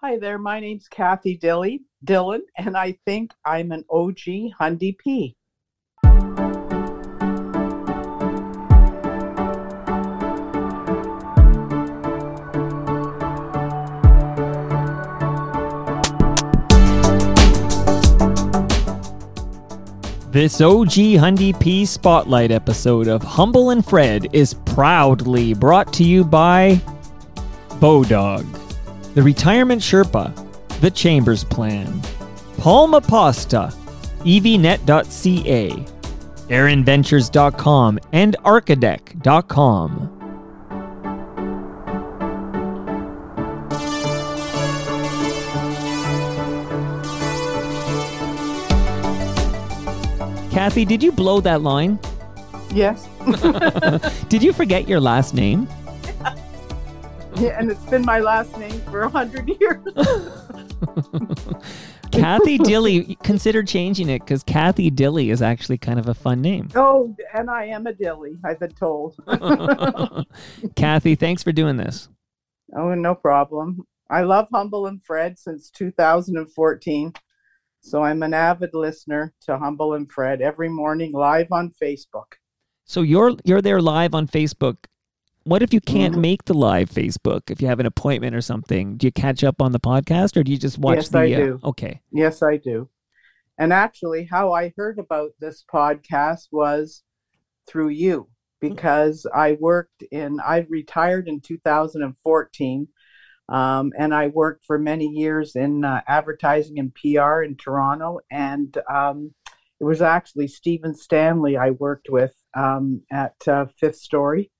[0.00, 5.34] Hi there, my name's Cathy Dilly, Dillon, and I think I'm an OG Hundy P.
[20.30, 26.22] This OG Hundy P Spotlight episode of Humble and Fred is proudly brought to you
[26.22, 26.80] by
[27.80, 28.67] Bodog,
[29.18, 30.32] the Retirement Sherpa,
[30.80, 32.00] the Chambers Plan,
[32.56, 33.74] Palma Pasta,
[34.20, 35.70] evnet.ca,
[36.48, 40.14] aaronventures.com, and archidec.com.
[50.52, 51.98] Cathy, did you blow that line?
[52.72, 53.08] Yes,
[54.28, 55.66] Did you forget your last name?
[57.38, 59.84] And it's been my last name for a hundred years.
[62.12, 63.16] Cathy Dilly.
[63.22, 66.68] Consider changing it because Cathy Dilly is actually kind of a fun name.
[66.74, 69.16] oh, and I am a Dilly, I've been told.
[70.76, 72.08] Cathy, thanks for doing this.
[72.76, 73.82] oh, no problem.
[74.10, 77.12] I love Humble and Fred since 2014.
[77.80, 82.32] So I'm an avid listener to Humble and Fred every morning live on Facebook.
[82.84, 84.76] So you're you're there live on Facebook.
[85.48, 86.20] What if you can't Mhm.
[86.20, 87.50] make the live Facebook?
[87.50, 90.42] If you have an appointment or something, do you catch up on the podcast or
[90.42, 91.18] do you just watch Yes, the?
[91.20, 91.60] I uh, do.
[91.64, 92.02] Okay.
[92.12, 92.90] Yes, I do.
[93.56, 97.02] And actually, how I heard about this podcast was
[97.66, 98.28] through you
[98.60, 102.88] because I worked in, I retired in 2014.
[103.48, 108.20] Um, and I worked for many years in uh, advertising and PR in Toronto.
[108.30, 109.34] And um,
[109.80, 114.50] it was actually Stephen Stanley I worked with um, at uh, Fifth Story,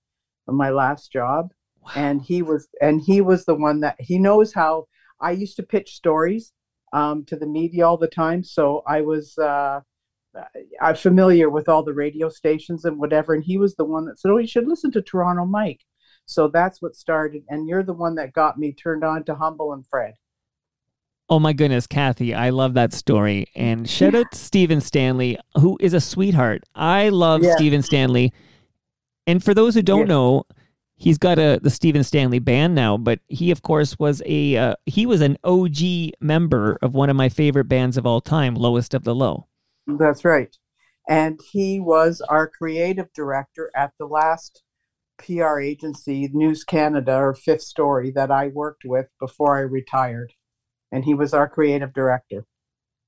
[0.52, 1.52] my last job
[1.94, 4.86] and he was and he was the one that he knows how
[5.20, 6.52] I used to pitch stories
[6.92, 8.42] um, to the media all the time.
[8.44, 9.80] So I was uh,
[10.80, 13.34] I'm familiar with all the radio stations and whatever.
[13.34, 15.80] And he was the one that said, "Oh, you should listen to Toronto Mike."
[16.26, 17.42] So that's what started.
[17.48, 20.14] And you're the one that got me turned on to Humble and Fred.
[21.30, 23.46] Oh my goodness, Cathy, I love that story.
[23.54, 26.64] And shout out to Stephen Stanley, who is a sweetheart.
[26.74, 27.54] I love Yeah.
[27.54, 28.32] Stephen Stanley.
[29.28, 30.04] And for those who don't Yeah.
[30.06, 30.44] know,
[30.96, 34.74] he's got a the Stephen Stanley band now, but he of course was a uh,
[34.86, 38.94] he was an OG member of one of my favorite bands of all time, Lowest
[38.94, 39.46] of the Low.
[39.86, 40.56] That's right.
[41.08, 44.62] And he was our creative director at the last
[45.18, 50.32] PR agency, News Canada or Fifth Story, that I worked with before I retired.
[50.92, 52.44] And he was our creative director.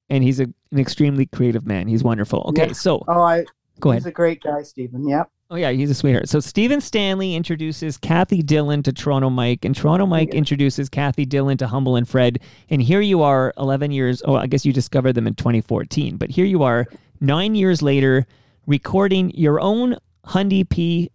[0.08, 1.88] And he's a, an extremely creative man.
[1.88, 2.44] He's wonderful.
[2.48, 2.72] Okay, Yeah.
[2.72, 3.44] so Oh, I
[3.80, 4.02] go he's ahead.
[4.02, 5.06] He's a great guy, Stephen.
[5.08, 5.30] Yep.
[5.52, 6.28] Oh yeah, he's a sweetheart.
[6.28, 11.56] So Stephen Stanley introduces Cathy Dillon to Toronto Mike, and Toronto Mike introduces Cathy Dillon
[11.58, 12.38] to Humble and Fred.
[12.68, 14.22] And here you are, eleven years.
[14.24, 16.86] Oh, I guess you discovered them in 2014, but here you are,
[17.20, 18.26] nine years later,
[18.68, 19.96] recording your own
[20.26, 21.10] Hundy P,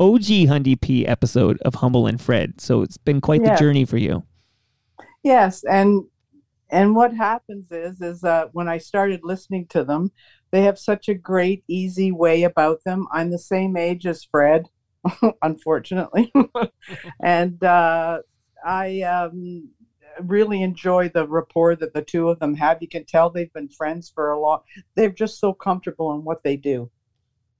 [0.00, 2.58] OG Hundy P episode of Humble and Fred.
[2.62, 3.52] So it's been quite Yeah.
[3.54, 4.22] the journey for you.
[5.22, 6.02] Yes, and
[6.70, 10.12] and what happens is is that when I started listening to them,
[10.50, 13.06] they have such a great, easy way about them.
[13.12, 14.66] I'm the same age as Fred,
[15.42, 16.32] unfortunately,
[17.22, 18.20] and uh,
[18.64, 19.68] I um,
[20.20, 22.78] really enjoy the rapport that the two of them have.
[22.80, 24.60] You can tell they've been friends for a long.
[24.94, 26.90] They're just so comfortable in what they do.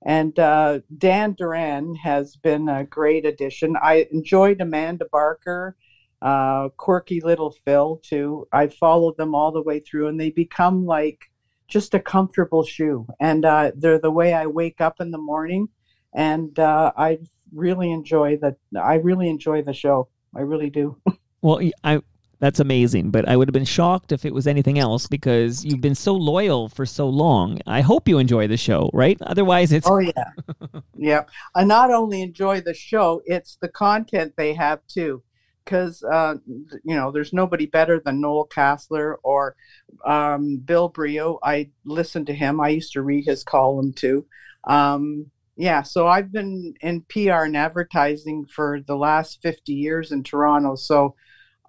[0.05, 3.77] And uh, Dan Duran has been a great addition.
[3.83, 5.77] I enjoyed Amanda Barker
[6.21, 8.49] uh, quirky little Phil too.
[8.53, 11.28] I followed them all the way through, and they become like
[11.69, 13.07] just a comfortable shoe.
[13.21, 15.69] And uh, they're the way I wake up in the morning,
[16.15, 17.19] and uh, I
[17.55, 18.57] really enjoy the.
[18.81, 20.09] I really enjoy the show.
[20.35, 20.97] I really do.
[21.41, 22.03] Well, I
[22.41, 25.81] that's amazing, but I would have been shocked if it was anything else because you've
[25.81, 27.59] been so loyal for so long.
[27.67, 29.17] I hope you enjoy the show, right?
[29.23, 30.33] Otherwise, it's Oh yeah,
[30.97, 31.25] yeah.
[31.55, 35.23] I not only enjoy the show; it's the content they have too.
[35.69, 39.55] Because uh, you know, there's nobody better than Noel Castler or
[40.03, 41.39] um, Bill Brioux.
[41.43, 42.59] I listen to him.
[42.59, 44.25] I used to read his column too.
[44.65, 50.23] Um, yeah, so I've been in PR and advertising for the last 50 years in
[50.23, 50.75] Toronto.
[50.77, 51.17] So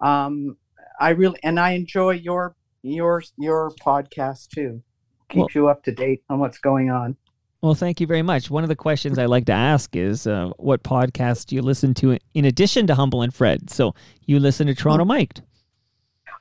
[0.00, 0.56] um,
[0.98, 4.82] I really and I enjoy your your your podcast too.
[5.28, 7.16] Keeps Well- you up to date on what's going on.
[7.62, 8.50] Well, thank you very much.
[8.50, 11.92] One of the questions I like to ask is uh, what podcast do you listen
[11.94, 13.68] to in addition to Humble and Fred?
[13.68, 15.42] So you listen to Toronto Mic'd.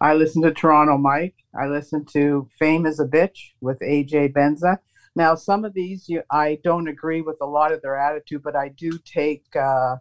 [0.01, 1.35] I listen to Toronto Mike.
[1.59, 4.77] I listen to Fame is a Bitch with AJ Benza.
[5.15, 8.55] Now, some of these you, I don't agree with a lot of their attitude, but
[8.55, 9.97] I do take uh,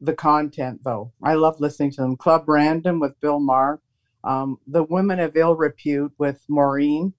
[0.00, 1.12] the content, though.
[1.22, 2.16] I love listening to them.
[2.16, 3.80] Club Random with Bill Maher,
[4.22, 7.14] um, The Women of Ill Repute with Maureen,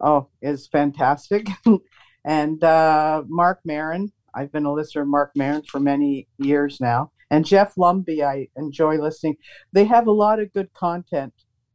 [0.00, 1.46] oh, is fantastic.
[2.24, 4.12] and uh, Marc Maron.
[4.34, 7.12] I've been a listener of Marc Maron for many years now.
[7.30, 9.36] And Jeff Lumby, I enjoy listening.
[9.72, 11.32] They have a lot of good content,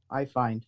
[0.09, 0.65] I find.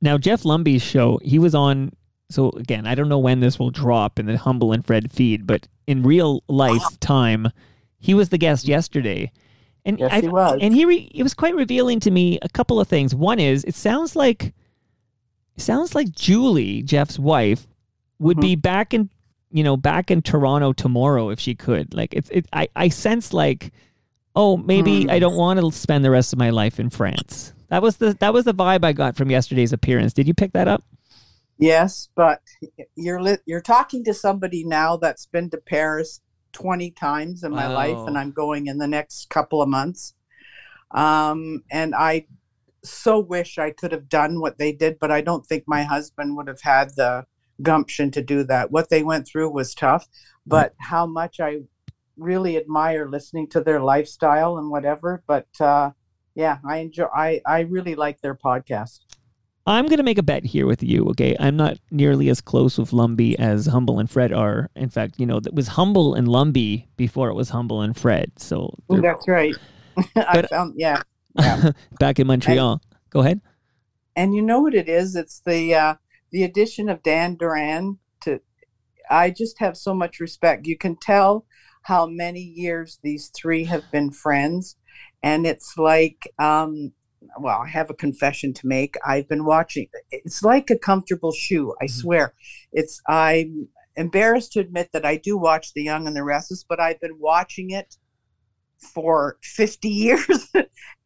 [0.00, 1.90] Now, Jeff Lumby's show, he was on.
[2.30, 5.46] So, again, I don't know when this will drop in the Humble and Fred feed,
[5.46, 7.48] but in real life time,
[7.98, 9.30] he was the guest yesterday.
[9.84, 10.58] And Yes, I, he was.
[10.60, 13.14] and he re, it was quite revealing to me a couple of things.
[13.14, 14.54] One is it sounds like
[15.56, 17.66] it sounds like Julie, Jeff's wife,
[18.18, 18.42] would Mhm.
[18.42, 19.10] be back in
[19.50, 21.94] you know back in Toronto tomorrow if she could.
[21.94, 23.72] Like it's it I I sense like
[24.36, 25.10] oh maybe Hmm.
[25.10, 27.52] I don't want to spend the rest of my life in France.
[27.68, 30.12] That was the that was the vibe I got from yesterday's appearance.
[30.12, 30.82] Did you pick that up?
[31.58, 32.40] Yes, but
[32.96, 36.20] you're li- you're talking to somebody now that's been to Paris
[36.52, 40.14] 20 times in my life and I'm going in the next couple of months.
[40.90, 42.26] Um and I
[42.82, 46.36] so wish I could have done what they did, but I don't think my husband
[46.36, 47.24] would have had the
[47.62, 48.70] gumption to do that.
[48.70, 50.06] What they went through was tough,
[50.46, 51.60] but how much I
[52.16, 55.90] really admire listening to their lifestyle and whatever, but uh
[56.34, 59.00] yeah, I enjoy I I really like their podcast.
[59.66, 61.34] I'm going to make a bet here with you, okay?
[61.40, 64.68] I'm not nearly as close with Lumby as Humble and Fred are.
[64.76, 68.30] In fact, you know, it was Humble and Lumby before it was Humble and Fred.
[68.36, 69.54] So That's right.
[70.16, 71.00] I But- found yeah.
[71.38, 71.70] Yeah.
[71.98, 72.82] back in Montreal.
[73.10, 73.40] Go ahead.
[74.14, 75.94] and you know what it is it's the uh
[76.34, 78.40] the addition of dan duran to
[79.10, 80.66] i just have so much respect.
[80.66, 81.32] You can tell
[81.90, 84.76] how many years these three have been friends.
[85.30, 86.20] And it's like
[86.50, 86.92] um
[87.44, 88.94] well i have a confession to make.
[89.12, 91.90] I've been watching it's like a comfortable shoe i Mhm.
[92.00, 92.24] swear.
[92.80, 93.68] It's i'm
[94.04, 97.18] embarrassed to admit that i do watch the young and the restless but i've been
[97.32, 97.90] watching it
[98.94, 100.40] for 50 years.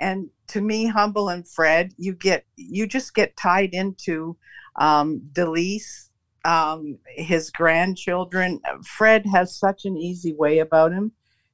[0.00, 4.36] And to me humble and fred you get you just get tied into
[4.78, 6.08] um delise
[6.44, 11.12] um his grandchildren fred has such an easy way about him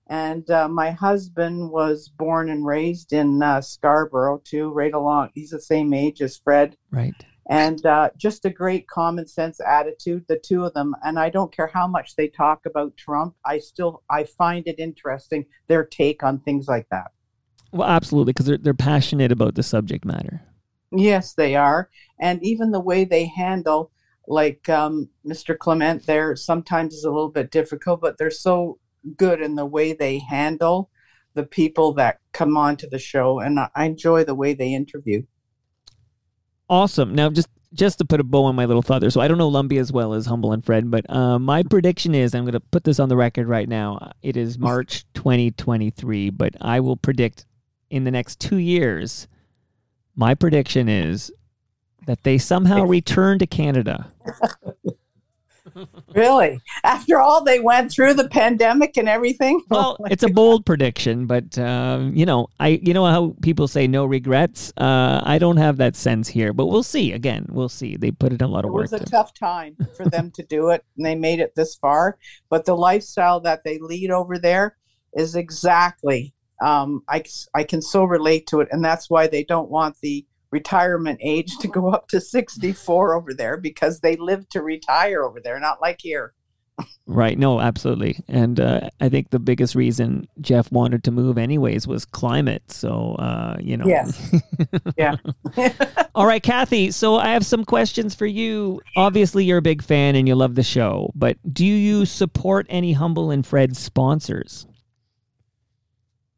[0.09, 5.50] and uh, my husband was born and raised in uh, scarborough too right along he's
[5.50, 7.15] the same age as fred Right.
[7.49, 11.55] and uh, just a great common sense attitude the two of them and i don't
[11.55, 16.23] care how much they talk about trump i still i find it interesting their take
[16.23, 17.11] on things like that
[17.73, 20.43] Well, absolutely, because they're, they're passionate about the subject matter.
[20.96, 23.91] Yes they are and even the way they handle
[24.26, 28.79] like um, mr clement there sometimes is a little bit difficult but they're so
[29.17, 30.91] good in the way they handle
[31.35, 35.23] the people that come on to the show and i enjoy the way they interview
[36.69, 37.14] Awesome.
[37.14, 39.11] Now, just just to put a bow on my little thought there.
[39.11, 42.14] So I don't know Lumby as well as Humble and Fred, but uh, my prediction
[42.14, 44.12] is I'm going to put this on the record right now.
[44.23, 47.47] It is March 2023, but I will predict
[47.90, 49.26] in the next two years.
[50.16, 51.32] My prediction is
[52.06, 54.12] that they somehow return to Canada.
[56.14, 61.26] really after all they went through the pandemic and everything Well, it's a bold prediction,
[61.26, 64.72] but um, you know, I you know how people say no regrets.
[64.76, 67.12] Uh, I don't have that sense here, but we'll see.
[67.12, 67.96] Again, we'll see.
[67.96, 68.87] They put in a lot of work.
[68.87, 71.55] It was a to- tough time for them to do it, and they made it
[71.56, 72.19] this far.
[72.50, 74.76] But the lifestyle that they lead over there
[75.14, 76.34] is exactly.
[76.64, 77.22] Um, I
[77.55, 81.58] I can so relate to it, and that's why they don't want the retirement age
[81.58, 85.61] to go up to sixty four over there because they live to retire over there,
[85.61, 86.33] not like here.
[87.06, 87.38] Right.
[87.38, 88.18] No, absolutely.
[88.28, 92.62] And uh, I think the biggest reason Jeff wanted to move, anyways, was climate.
[92.68, 93.87] So, uh, you know.
[93.87, 94.35] Yes.
[94.97, 95.16] Yeah.
[96.14, 96.90] All right, Cathy.
[96.90, 98.80] So I have some questions for you.
[98.97, 102.92] Obviously, you're a big fan and you love the show, but do you support any
[102.92, 104.66] Humble and Fred sponsors?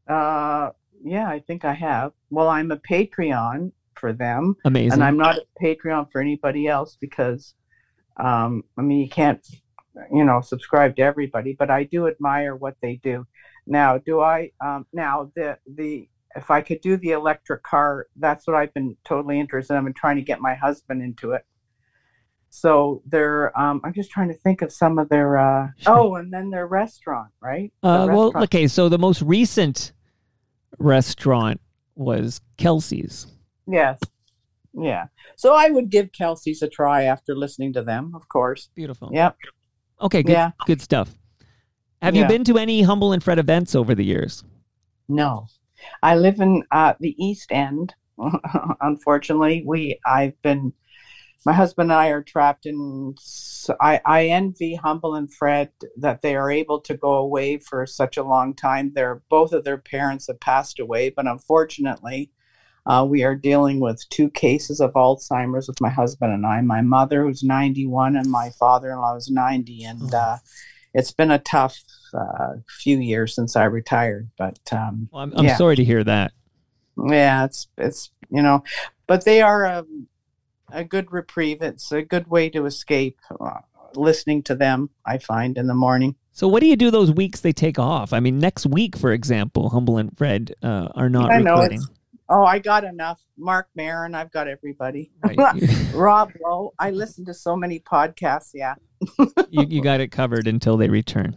[0.08, 0.70] Uh,
[1.04, 2.12] yeah, I think I have.
[2.30, 4.92] Well, I'm a Patreon for them, Amazing.
[4.92, 7.54] and I'm not a Patreon for anybody else because,
[8.16, 9.44] um, I mean, you can't,
[10.12, 11.54] you know, subscribe to everybody.
[11.58, 13.26] But I do admire what they do.
[13.66, 14.52] Now, do I?
[14.64, 18.96] Um, now the the if I could do the electric car, that's what I've been
[19.04, 19.72] totally interested.
[19.72, 19.78] in.
[19.78, 21.44] I've been trying to get my husband into it.
[22.50, 25.36] So they're, um, I'm just trying to think of some of their.
[25.38, 25.98] Uh, Sure.
[25.98, 27.72] Oh, and then their restaurant, right?
[27.82, 28.68] The uh, well, okay.
[28.68, 29.92] So the most recent
[30.78, 31.60] restaurant
[31.94, 33.26] was Kelsey's.
[33.66, 33.98] Yes.
[34.74, 35.06] Yeah.
[35.36, 38.68] So I would give Kelsey's a try after listening to them, of course.
[38.74, 39.10] Beautiful.
[39.12, 39.36] Yep.
[40.02, 40.22] Okay.
[40.22, 40.50] Good, Yeah.
[40.66, 41.14] good stuff.
[42.02, 44.44] Have you been to any Humble and Fred events over the years?
[45.08, 45.46] No.
[46.02, 47.94] I live in uh, the East End.
[48.80, 50.72] Unfortunately, we I've been
[51.44, 53.14] my husband and I are trapped in.
[53.80, 58.16] I, I envy Humble and Fred that they are able to go away for such
[58.16, 58.92] a long time.
[58.94, 62.30] They're both of their parents have passed away, but unfortunately,
[62.86, 66.60] uh, we are dealing with two cases of Alzheimer's with my husband and I.
[66.60, 70.14] My mother, who's 91, and my father-in-law, who's 90, and mm.
[70.14, 70.38] uh,
[70.94, 71.78] it's been a tough
[72.14, 74.30] uh, few years since I retired.
[74.38, 75.56] But um, well, I'm, I'm yeah.
[75.56, 76.32] sorry to hear that.
[77.08, 78.64] Yeah, it's it's you know,
[79.06, 79.66] but they are.
[79.66, 80.08] Um,
[80.70, 81.62] a good reprieve.
[81.62, 83.60] It's a good way to escape uh,
[83.94, 86.16] listening to them, I find, in the morning.
[86.32, 88.12] So, what do you do those weeks they take off?
[88.12, 91.82] I mean, next week, for example, Humble and Fred uh, are not I recording.
[92.28, 93.20] oh, I got enough.
[93.38, 95.10] Marc Maron, I've got everybody.
[95.24, 95.62] Right.
[95.94, 98.50] Rob Lowe, I listen to so many podcasts.
[98.52, 98.74] Yeah.
[99.50, 101.36] you, you got it covered until they return.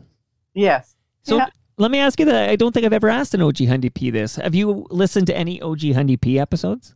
[0.53, 0.95] Yes.
[1.23, 1.47] So, yeah.
[1.77, 2.49] let me ask you that.
[2.49, 4.35] I don't think I've ever asked an OG Hundy P this.
[4.35, 6.95] Have you listened to any OG Hundy P episodes?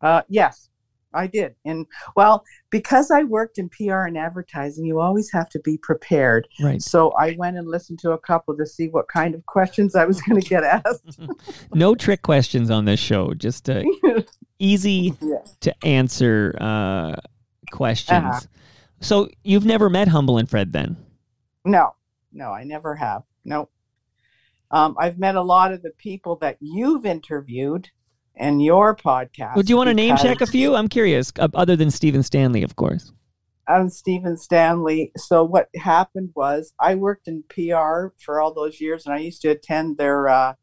[0.00, 0.68] Uh, yes,
[1.14, 1.54] I did.
[1.64, 1.86] And
[2.16, 6.46] well, because I worked in PR and advertising, you always have to be prepared.
[6.60, 6.82] Right.
[6.82, 10.04] So I went and listened to a couple to see what kind of questions I
[10.04, 11.18] was going to get asked.
[11.74, 13.82] no trick questions on this show, just uh,
[14.58, 15.56] easy yes.
[15.60, 17.16] to answer uh,
[17.70, 18.24] questions.
[18.24, 18.40] Uh-huh.
[19.00, 20.96] So you've never met Humble and Fred then?
[21.64, 21.94] No,
[22.32, 23.22] no, I never have.
[23.44, 23.70] Nope.
[24.70, 27.88] Um, I've met a lot of the people that you've interviewed
[28.38, 29.54] and your podcast.
[29.54, 30.74] Well, do you want to name check a few?
[30.74, 33.12] I'm curious, uh, other than Stephen Stanley, of course.
[33.68, 35.12] I'm Stephen Stanley.
[35.16, 39.42] So what happened was I worked in PR for all those years, and I used
[39.42, 40.54] to attend their uh,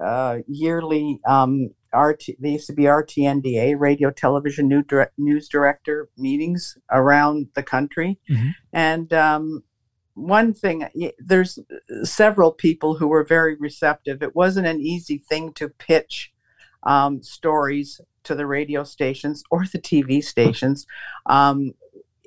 [0.00, 2.26] uh, yearly um, RT.
[2.38, 8.20] They used to be RTNDA, Radio Television New Dire- News Director meetings around the country,
[8.30, 8.50] mm-hmm.
[8.72, 9.64] and um,
[10.14, 11.58] one thing there's
[12.04, 14.22] several people who were very receptive.
[14.22, 16.32] It wasn't an easy thing to pitch
[16.86, 20.86] um, stories to the radio stations or the TV stations.
[21.26, 21.72] Um,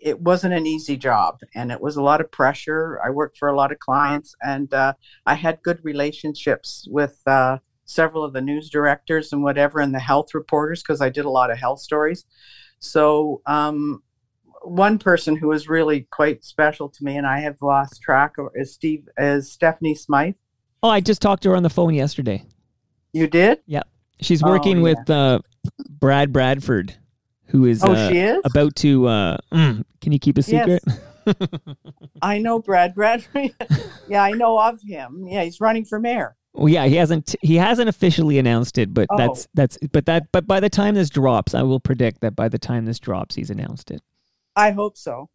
[0.01, 2.99] it wasn't an easy job and it was a lot of pressure.
[3.03, 4.93] I worked for a lot of clients and uh,
[5.25, 9.99] I had good relationships with uh, several of the news directors and whatever and the
[9.99, 12.25] health reporters because I did a lot of health stories.
[12.79, 14.03] So, um,
[14.61, 18.47] one person who was really quite special to me and I have lost track of
[18.55, 20.35] is Steve is Stephanie Smyth.
[20.83, 22.43] Oh, I just talked to her on the phone yesterday.
[23.13, 23.59] You did?
[23.67, 23.87] Yep.
[24.21, 24.95] She's working oh, yeah.
[24.95, 25.39] with uh,
[25.89, 26.95] Brad Bradford,
[27.47, 28.41] who is, oh, uh, she is?
[28.45, 29.07] about to.
[29.07, 30.83] Uh, mm, can you keep a secret?
[30.85, 30.99] Yes.
[32.21, 33.51] I know Brad Bradford.
[34.07, 35.25] yeah, I know of him.
[35.27, 36.35] Yeah, he's running for mayor.
[36.53, 39.17] Well, yeah, he hasn't he hasn't officially announced it, but oh.
[39.17, 42.49] that's that's but that but by the time this drops, I will predict that by
[42.49, 44.01] the time this drops, he's announced it.
[44.55, 45.29] I hope so.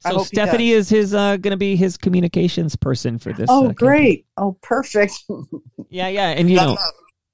[0.00, 3.48] So Stephanie is his uh, going to be his communications person for this.
[3.50, 4.26] Oh, uh, great!
[4.36, 5.24] Oh, perfect.
[5.88, 6.76] yeah, yeah, and you know,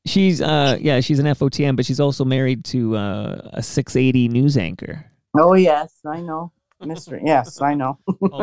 [0.07, 4.57] She's uh yeah, she's an FOTM, but she's also married to uh, a 680 news
[4.57, 5.05] anchor.
[5.37, 6.53] Oh yes, I know.
[6.83, 7.19] Mr.
[7.25, 7.99] yes, I know.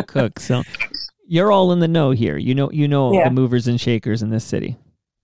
[0.08, 0.40] Cook.
[0.40, 0.64] So
[1.28, 2.38] you're all in the know here.
[2.38, 3.26] You know you know yeah.
[3.26, 4.78] the movers and shakers in this city.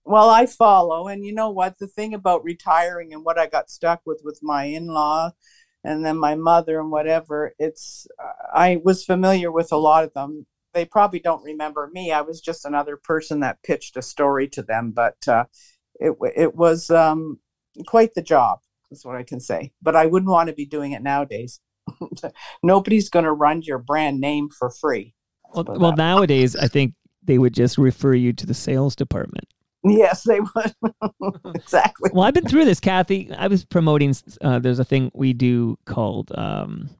[0.04, 3.68] Well, I follow and you know what the thing about retiring and what I got
[3.70, 5.32] stuck with with my in-law
[5.84, 10.14] and then my mother and whatever, it's uh, I was familiar with a lot of
[10.14, 12.12] them they probably don't remember me.
[12.12, 15.44] I was just another person that pitched a story to them, but uh,
[15.98, 17.38] it it was um,
[17.86, 18.60] quite the job.
[18.90, 19.72] Is what I can say.
[19.82, 21.60] But I wouldn't want to be doing it nowadays.
[22.62, 25.14] Nobody's going to run your brand name for free.
[25.52, 29.46] Well, well nowadays I think they would just refer you to the sales department.
[29.84, 30.74] Yes, they would.
[31.54, 32.10] exactly.
[32.12, 33.32] Well, I've been through this, Cathy.
[33.32, 34.14] I was promoting.
[34.40, 36.32] Uh, there's a thing we do called.
[36.36, 36.90] Um,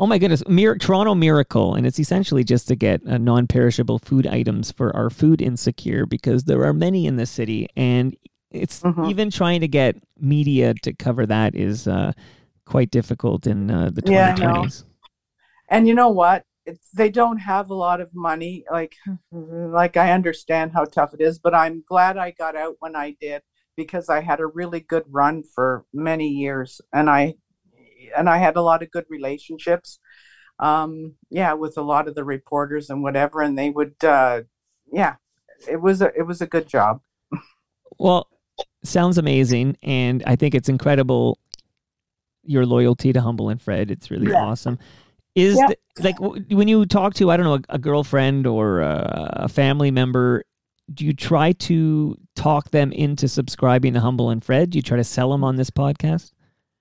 [0.00, 4.26] oh my goodness, Mir- Toronto Miracle, and it's essentially just to get uh, non-perishable food
[4.26, 8.16] items for our food insecure because there are many in the city, and
[8.50, 9.04] it's mm-hmm.
[9.04, 12.12] even trying to get media to cover that is uh,
[12.64, 14.84] quite difficult in uh, the 2020s.
[14.84, 15.06] Yeah,
[15.68, 16.44] and you know what?
[16.64, 18.64] It's, they don't have a lot of money.
[18.72, 18.96] Like,
[19.30, 23.16] like I understand how tough it is, but I'm glad I got out when I
[23.20, 23.42] did
[23.76, 27.34] because I had a really good run for many years, and I
[28.16, 29.98] and I had a lot of good relationships.
[30.58, 34.42] Um, yeah, with a lot of the reporters and whatever, and they would, uh,
[34.92, 35.16] yeah,
[35.68, 37.00] it was a it was a good job.
[37.98, 38.28] well,
[38.84, 41.38] sounds amazing, and I think it's incredible
[42.44, 43.90] your loyalty to Humble and Fred.
[43.90, 44.44] It's really yeah.
[44.44, 44.78] awesome.
[45.34, 45.68] Is yeah.
[45.68, 46.18] the, like
[46.50, 50.44] when you talk to I don't know a, a girlfriend or a, a family member,
[50.92, 54.70] do you try to talk them into subscribing to Humble and Fred?
[54.70, 56.32] Do you try to sell them on this podcast?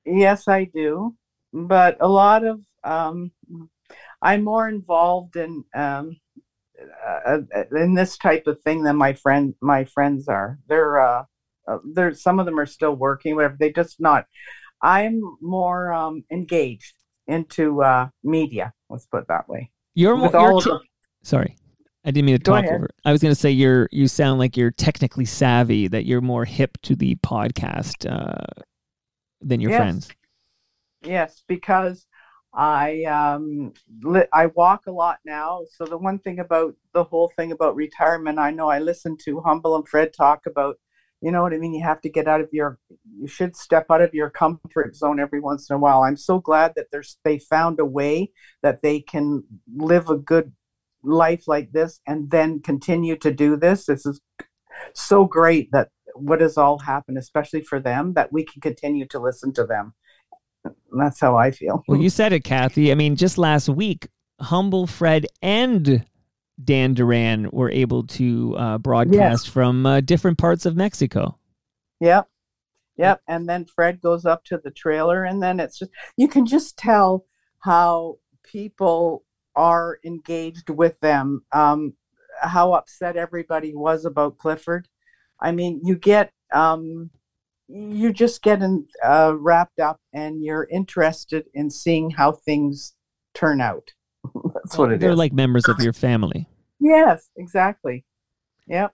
[0.06, 1.16] Yes, I do.
[1.54, 3.32] But a lot of um,
[4.22, 6.18] I'm more involved in um,
[7.28, 10.60] uh, uh, in this type of thing than my friend my friends are.
[10.68, 11.24] They're uh,
[11.68, 13.58] uh, they're some of them are still working, whatever.
[13.60, 14.26] They just not.
[14.82, 16.94] I'm more um, engaged
[17.28, 18.74] into uh, media.
[18.90, 19.72] Let's put it that way.
[19.96, 20.32] You're more.
[20.32, 20.80] You're the-
[21.24, 21.58] sorry,
[22.06, 22.76] I didn't mean to Go talk ahead.
[22.76, 22.90] over.
[23.06, 23.90] I was going to say you're.
[23.92, 25.88] You sound like you're technically savvy.
[25.88, 28.62] That you're more hip to the podcast uh,
[29.42, 29.80] than your Yes.
[29.80, 30.12] friends.
[31.02, 32.06] Yes, because
[32.54, 35.62] I um li- I walk a lot now.
[35.72, 39.42] So the one thing about the whole thing about retirement, I know I listen to
[39.42, 40.78] Humble and Fred talk about.
[41.22, 41.74] You know what I mean?
[41.74, 42.80] You have to get out of your.
[43.20, 46.02] You should step out of your comfort zone every once in a while.
[46.04, 48.32] I'm so glad that there's they found a way
[48.64, 49.44] that they can
[49.76, 50.54] live a good
[51.04, 53.86] life like this and then continue to do this.
[53.86, 54.22] This is
[54.94, 59.20] so great that what has all happened, especially for them, that we can continue to
[59.20, 59.94] listen to them.
[60.98, 61.84] That's how I feel.
[61.88, 62.92] Well, you said it, Cathy.
[62.92, 64.08] I mean, just last week,
[64.42, 66.06] Humble Fred and
[66.64, 71.38] Dan Duran were able to uh, broadcast from uh, different parts of Mexico.
[72.02, 72.28] Yep.
[72.98, 73.22] Yep.
[73.30, 76.78] And then Fred goes up to the trailer, and then it's just, you can just
[76.78, 77.26] tell
[77.60, 79.24] how people
[79.56, 81.94] are engaged with them, um,
[82.42, 84.88] how upset everybody was about Clifford.
[85.42, 87.10] I mean, you get, um,
[87.68, 92.94] you just get in, uh, wrapped up and you're interested in seeing how things
[93.34, 93.90] turn out.
[94.54, 95.18] That's what it They're is.
[95.18, 96.48] like members of your family.
[96.80, 98.06] yes, exactly.
[98.68, 98.94] Yep.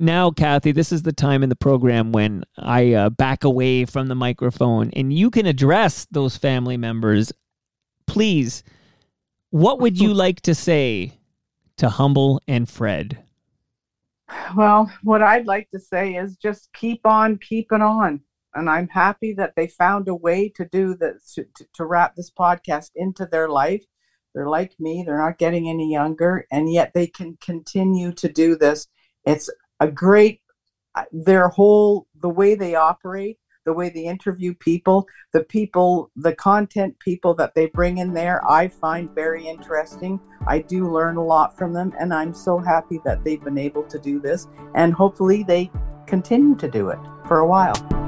[0.00, 4.08] Now, Cathy, this is the time in the program when I uh, back away from
[4.08, 7.32] the microphone and you can address those family members.
[8.08, 8.64] Please,
[9.50, 11.12] what would you like to say
[11.76, 13.22] to Humble and Fred?
[14.56, 18.20] Well, what I'd like to say is just keep on keeping on.
[18.54, 22.30] And I'm happy that they found a way to do this, to, to, wrap this
[22.30, 23.84] podcast into their life.
[24.34, 28.56] They're like me, they're not getting any younger, and yet they can continue to do
[28.56, 28.88] this.
[29.24, 30.40] It's a great,
[30.94, 36.34] uh, their whole, the way they operate, the way they interview people, the people, the
[36.34, 40.20] content people that they bring in there, I find very interesting.
[40.46, 43.84] I do learn a lot from them, and I'm so happy that they've been able
[43.84, 44.48] to do this.
[44.74, 45.70] And hopefully, they
[46.06, 48.01] continue to do it for a while.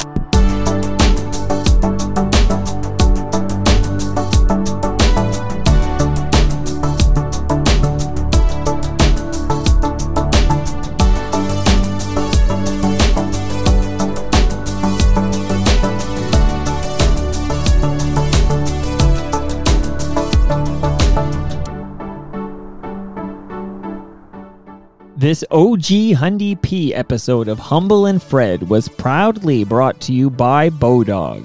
[25.34, 30.70] This OG Hundy P episode of Humble and Fred was proudly brought to you by
[30.70, 31.44] Bodog.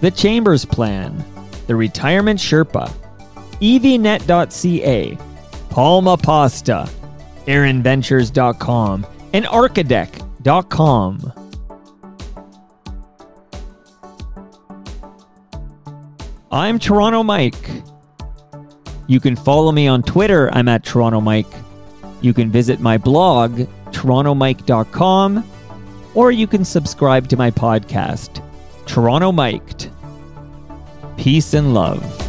[0.00, 1.24] The Chambers Plan,
[1.66, 2.92] The Retirement Sherpa,
[3.60, 5.18] EVNet.ca,
[5.68, 6.88] Palma Pasta,
[7.46, 11.32] AaronVentures.com, and Archidec.com.
[16.52, 17.68] I'm Toronto Mike.
[19.08, 20.54] You can follow me on Twitter.
[20.54, 21.48] I'm at Toronto Mike.
[22.20, 25.50] You can visit my blog, torontomike.com,
[26.14, 28.42] or you can subscribe to my podcast,
[28.86, 29.90] Toronto Mic'd.
[31.16, 32.23] Peace and love.